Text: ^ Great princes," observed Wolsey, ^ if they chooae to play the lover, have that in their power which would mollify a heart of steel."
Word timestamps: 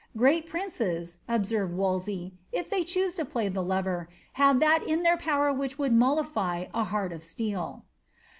^ 0.15 0.17
Great 0.17 0.47
princes," 0.49 1.19
observed 1.27 1.75
Wolsey, 1.75 2.33
^ 2.35 2.37
if 2.51 2.71
they 2.71 2.81
chooae 2.81 3.15
to 3.17 3.23
play 3.23 3.49
the 3.49 3.61
lover, 3.61 4.09
have 4.33 4.59
that 4.59 4.81
in 4.83 5.03
their 5.03 5.15
power 5.17 5.53
which 5.53 5.77
would 5.77 5.93
mollify 5.93 6.65
a 6.73 6.85
heart 6.85 7.13
of 7.13 7.23
steel." 7.23 7.85